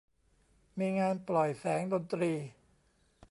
[0.79, 2.31] มีงานปล่อยแสงดนตรี